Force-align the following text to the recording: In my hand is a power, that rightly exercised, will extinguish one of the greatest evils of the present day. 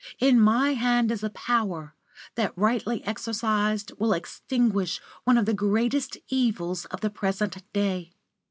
In 0.17 0.39
my 0.39 0.73
hand 0.73 1.11
is 1.11 1.23
a 1.23 1.29
power, 1.29 1.93
that 2.33 2.57
rightly 2.57 3.05
exercised, 3.05 3.91
will 3.99 4.13
extinguish 4.13 4.99
one 5.25 5.37
of 5.37 5.45
the 5.45 5.53
greatest 5.53 6.17
evils 6.27 6.85
of 6.85 7.01
the 7.01 7.11
present 7.11 7.61
day. 7.71 8.11